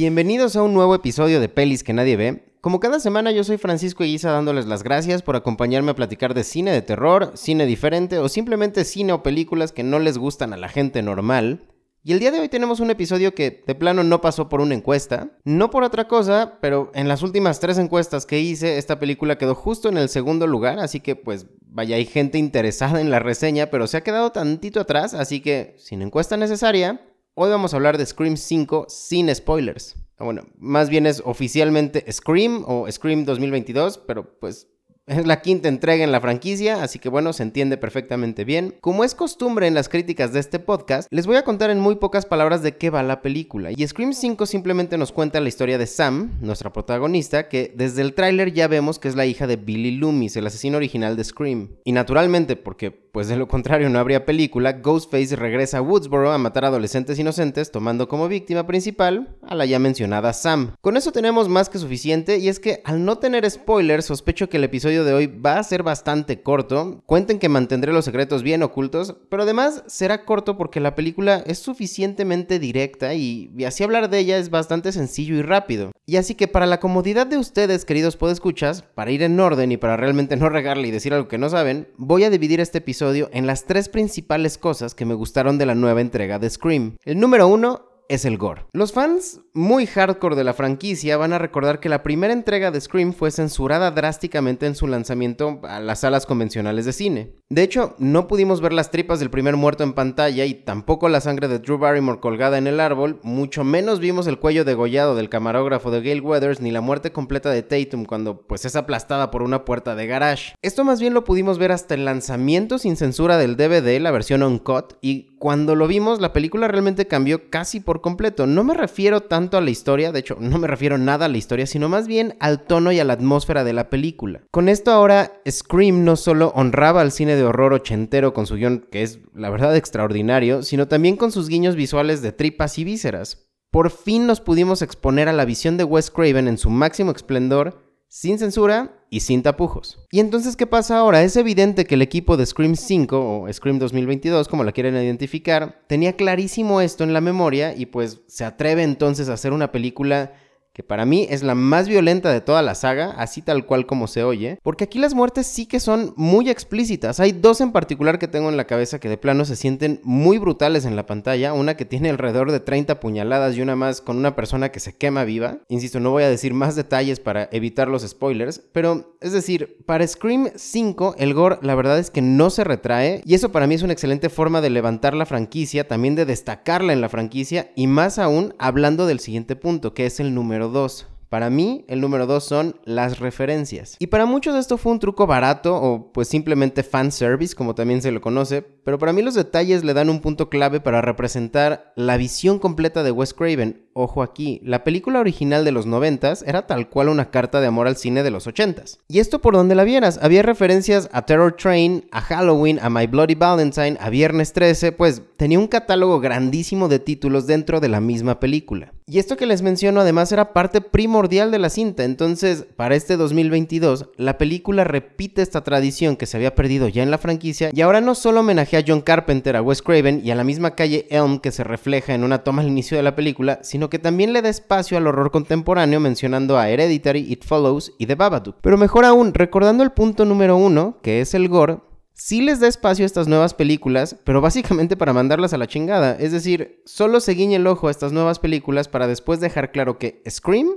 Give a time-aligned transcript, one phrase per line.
[0.00, 2.54] Bienvenidos a un nuevo episodio de Pelis que nadie ve.
[2.62, 6.42] Como cada semana yo soy Francisco Eguiza dándoles las gracias por acompañarme a platicar de
[6.42, 10.56] cine de terror, cine diferente o simplemente cine o películas que no les gustan a
[10.56, 11.68] la gente normal.
[12.02, 14.74] Y el día de hoy tenemos un episodio que de plano no pasó por una
[14.74, 19.36] encuesta, no por otra cosa, pero en las últimas tres encuestas que hice esta película
[19.36, 23.18] quedó justo en el segundo lugar, así que pues vaya hay gente interesada en la
[23.18, 27.02] reseña, pero se ha quedado tantito atrás, así que sin encuesta necesaria,
[27.34, 29.94] Hoy vamos a hablar de Scream 5 sin spoilers.
[30.18, 34.66] Ah, bueno, más bien es oficialmente Scream o Scream 2022, pero pues
[35.06, 38.74] es la quinta entrega en la franquicia, así que bueno, se entiende perfectamente bien.
[38.80, 41.96] Como es costumbre en las críticas de este podcast, les voy a contar en muy
[41.96, 43.70] pocas palabras de qué va la película.
[43.70, 48.14] Y Scream 5 simplemente nos cuenta la historia de Sam, nuestra protagonista, que desde el
[48.14, 51.76] tráiler ya vemos que es la hija de Billy Loomis, el asesino original de Scream.
[51.84, 56.38] Y naturalmente, porque pues de lo contrario no habría película, Ghostface regresa a Woodsboro a
[56.38, 60.74] matar adolescentes inocentes, tomando como víctima principal a la ya mencionada Sam.
[60.80, 64.58] Con eso tenemos más que suficiente, y es que al no tener spoilers, sospecho que
[64.58, 67.02] el episodio de hoy va a ser bastante corto.
[67.06, 71.58] Cuenten que mantendré los secretos bien ocultos, pero además será corto porque la película es
[71.58, 75.90] suficientemente directa y, así hablar de ella es bastante sencillo y rápido.
[76.06, 79.76] Y así que para la comodidad de ustedes, queridos podescuchas, para ir en orden y
[79.76, 82.99] para realmente no regarle y decir algo que no saben, voy a dividir este episodio
[83.02, 86.96] en las tres principales cosas que me gustaron de la nueva entrega de Scream.
[87.04, 88.64] El número uno es el gore.
[88.72, 92.80] Los fans muy hardcore de la franquicia van a recordar que la primera entrega de
[92.80, 97.36] Scream fue censurada drásticamente en su lanzamiento a las salas convencionales de cine.
[97.48, 101.20] De hecho, no pudimos ver las tripas del primer muerto en pantalla y tampoco la
[101.20, 105.28] sangre de Drew Barrymore colgada en el árbol, mucho menos vimos el cuello degollado del
[105.28, 109.42] camarógrafo de Gail Weathers ni la muerte completa de Tatum cuando pues es aplastada por
[109.42, 110.54] una puerta de garage.
[110.62, 114.42] Esto más bien lo pudimos ver hasta el lanzamiento sin censura del DVD, la versión
[114.42, 118.46] uncut, y cuando lo vimos la película realmente cambió casi por completo.
[118.46, 121.38] No me refiero tanto a la historia, de hecho no me refiero nada a la
[121.38, 124.42] historia, sino más bien al tono y a la atmósfera de la película.
[124.50, 128.86] Con esto ahora Scream no solo honraba al cine de horror ochentero con su guion,
[128.92, 133.48] que es la verdad extraordinario, sino también con sus guiños visuales de tripas y vísceras.
[133.70, 137.89] Por fin nos pudimos exponer a la visión de Wes Craven en su máximo esplendor,
[138.10, 140.00] sin censura y sin tapujos.
[140.10, 141.22] ¿Y entonces qué pasa ahora?
[141.22, 145.80] Es evidente que el equipo de Scream 5 o Scream 2022, como la quieren identificar,
[145.86, 150.32] tenía clarísimo esto en la memoria y pues se atreve entonces a hacer una película
[150.72, 154.06] que para mí es la más violenta de toda la saga, así tal cual como
[154.06, 157.20] se oye, porque aquí las muertes sí que son muy explícitas.
[157.20, 160.38] Hay dos en particular que tengo en la cabeza que de plano se sienten muy
[160.38, 164.16] brutales en la pantalla, una que tiene alrededor de 30 puñaladas y una más con
[164.16, 165.58] una persona que se quema viva.
[165.68, 170.06] Insisto, no voy a decir más detalles para evitar los spoilers, pero es decir, para
[170.06, 173.74] Scream 5 el gore la verdad es que no se retrae y eso para mí
[173.74, 177.86] es una excelente forma de levantar la franquicia, también de destacarla en la franquicia y
[177.86, 181.06] más aún hablando del siguiente punto, que es el número 2.
[181.30, 183.94] Para mí, el número 2 son las referencias.
[184.00, 188.02] Y para muchos esto fue un truco barato o pues simplemente fan service, como también
[188.02, 191.92] se lo conoce, pero para mí los detalles le dan un punto clave para representar
[191.94, 193.86] la visión completa de Wes Craven.
[193.92, 197.86] Ojo aquí, la película original de los 90 era tal cual una carta de amor
[197.86, 201.54] al cine de los 80 Y esto por donde la vieras, había referencias a Terror
[201.56, 206.88] Train, a Halloween, a My Bloody Valentine, a Viernes 13, pues tenía un catálogo grandísimo
[206.88, 208.92] de títulos dentro de la misma película.
[209.12, 213.16] Y esto que les menciono además era parte primordial de la cinta, entonces para este
[213.16, 217.80] 2022 la película repite esta tradición que se había perdido ya en la franquicia y
[217.80, 221.08] ahora no solo homenajea a John Carpenter, a Wes Craven y a la misma calle
[221.10, 224.32] Elm que se refleja en una toma al inicio de la película, sino que también
[224.32, 228.58] le da espacio al horror contemporáneo mencionando a Hereditary, It Follows y The Babadook.
[228.60, 231.78] Pero mejor aún, recordando el punto número uno, que es el gore,
[232.14, 236.16] sí les da espacio a estas nuevas películas, pero básicamente para mandarlas a la chingada.
[236.16, 239.98] Es decir, solo se guiña el ojo a estas nuevas películas para después dejar claro
[239.98, 240.68] que Scream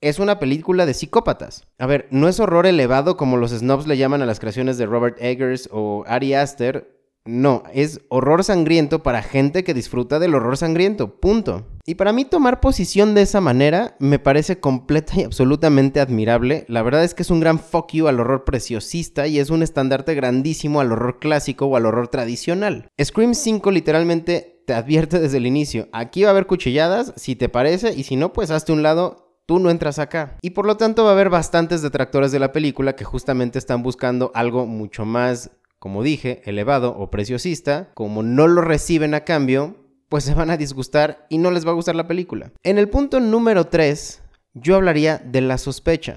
[0.00, 1.66] es una película de psicópatas.
[1.78, 4.86] A ver, no es horror elevado como los snobs le llaman a las creaciones de
[4.86, 6.95] Robert Eggers o Ari Aster.
[7.26, 11.66] No, es horror sangriento para gente que disfruta del horror sangriento, punto.
[11.84, 16.64] Y para mí tomar posición de esa manera me parece completa y absolutamente admirable.
[16.68, 19.62] La verdad es que es un gran fuck you al horror preciosista y es un
[19.62, 22.88] estandarte grandísimo al horror clásico o al horror tradicional.
[23.02, 27.48] Scream 5 literalmente te advierte desde el inicio, aquí va a haber cuchilladas, si te
[27.48, 30.38] parece, y si no, pues hazte un lado, tú no entras acá.
[30.42, 33.84] Y por lo tanto va a haber bastantes detractores de la película que justamente están
[33.84, 35.52] buscando algo mucho más
[35.86, 39.76] como dije, elevado o preciosista, como no lo reciben a cambio,
[40.08, 42.50] pues se van a disgustar y no les va a gustar la película.
[42.64, 44.20] En el punto número 3,
[44.54, 46.16] yo hablaría de la sospecha.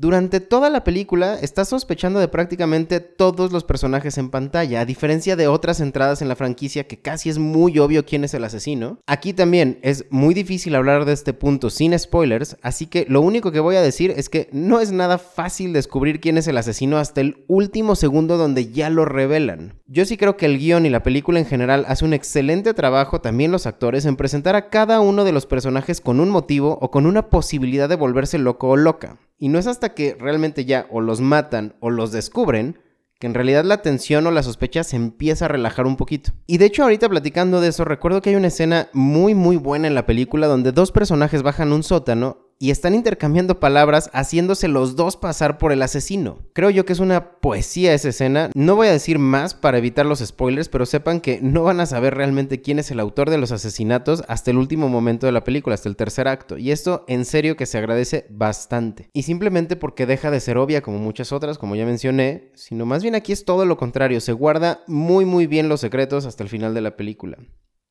[0.00, 5.34] Durante toda la película estás sospechando de prácticamente todos los personajes en pantalla, a diferencia
[5.34, 9.00] de otras entradas en la franquicia que casi es muy obvio quién es el asesino.
[9.08, 13.50] Aquí también es muy difícil hablar de este punto sin spoilers, así que lo único
[13.50, 16.98] que voy a decir es que no es nada fácil descubrir quién es el asesino
[16.98, 19.80] hasta el último segundo donde ya lo revelan.
[19.88, 23.20] Yo sí creo que el guion y la película en general hace un excelente trabajo,
[23.20, 26.92] también los actores, en presentar a cada uno de los personajes con un motivo o
[26.92, 29.18] con una posibilidad de volverse loco o loca.
[29.38, 32.78] Y no es hasta que realmente ya o los matan o los descubren
[33.18, 36.32] que en realidad la tensión o la sospecha se empieza a relajar un poquito.
[36.46, 39.88] Y de hecho ahorita platicando de eso, recuerdo que hay una escena muy muy buena
[39.88, 44.96] en la película donde dos personajes bajan un sótano y están intercambiando palabras haciéndose los
[44.96, 46.38] dos pasar por el asesino.
[46.52, 48.50] Creo yo que es una poesía esa escena.
[48.54, 51.86] No voy a decir más para evitar los spoilers, pero sepan que no van a
[51.86, 55.44] saber realmente quién es el autor de los asesinatos hasta el último momento de la
[55.44, 56.58] película, hasta el tercer acto.
[56.58, 59.08] Y esto en serio que se agradece bastante.
[59.12, 63.02] Y simplemente porque deja de ser obvia como muchas otras, como ya mencioné, sino más
[63.02, 66.48] bien aquí es todo lo contrario, se guarda muy muy bien los secretos hasta el
[66.48, 67.38] final de la película.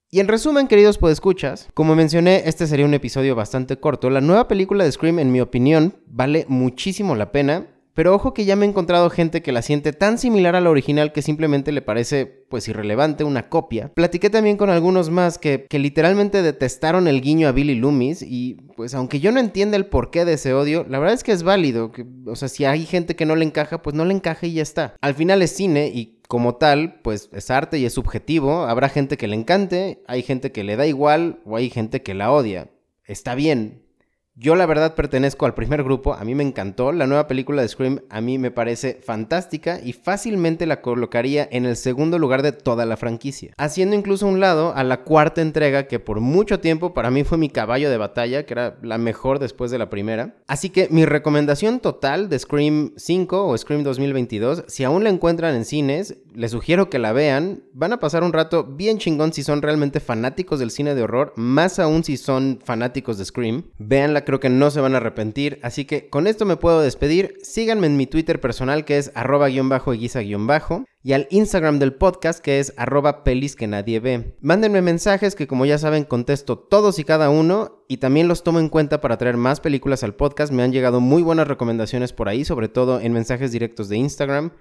[0.10, 4.10] Y en resumen, queridos podescuchas, como mencioné, este sería un episodio bastante corto.
[4.10, 7.68] La nueva película de Scream, en mi opinión, vale muchísimo la pena.
[7.94, 10.70] Pero ojo que ya me he encontrado gente que la siente tan similar a la
[10.70, 13.92] original que simplemente le parece pues irrelevante, una copia.
[13.96, 18.54] Platiqué también con algunos más que, que literalmente detestaron el guiño a Billy Loomis y
[18.76, 21.42] pues aunque yo no entienda el porqué de ese odio, la verdad es que es
[21.42, 21.92] válido.
[21.92, 24.54] Que, o sea, si hay gente que no le encaja, pues no le encaja y
[24.54, 24.96] ya está.
[25.02, 28.66] Al final es cine y como tal, pues es arte y es subjetivo.
[28.66, 32.14] Habrá gente que le encante, hay gente que le da igual o hay gente que
[32.14, 32.70] la odia.
[33.06, 33.87] Está bien,
[34.40, 37.68] yo la verdad pertenezco al primer grupo, a mí me encantó, la nueva película de
[37.68, 42.52] Scream a mí me parece fantástica y fácilmente la colocaría en el segundo lugar de
[42.52, 46.94] toda la franquicia, haciendo incluso un lado a la cuarta entrega que por mucho tiempo
[46.94, 50.36] para mí fue mi caballo de batalla, que era la mejor después de la primera.
[50.46, 55.56] Así que mi recomendación total de Scream 5 o Scream 2022, si aún la encuentran
[55.56, 59.42] en cines, les sugiero que la vean, van a pasar un rato bien chingón si
[59.42, 64.27] son realmente fanáticos del cine de horror, más aún si son fanáticos de Scream, véanla
[64.28, 65.58] creo que no se van a arrepentir.
[65.64, 67.38] Así que con esto me puedo despedir.
[67.44, 70.84] Síganme en mi Twitter personal que es arroba guion bajo guion bajo.
[71.02, 74.36] Y al Instagram del podcast que es arroba pelis que nadie ve.
[74.42, 77.86] Mándenme mensajes que como ya saben contesto todos y cada uno.
[77.88, 80.52] Y también los tomo en cuenta para traer más películas al podcast.
[80.52, 84.52] Me han llegado muy buenas recomendaciones por ahí, sobre todo en mensajes directos de Instagram.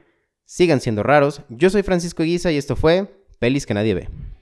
[0.45, 1.43] Sigan siendo raros.
[1.49, 4.36] Yo soy Francisco Guisa y esto fue Pelis que nadie ve.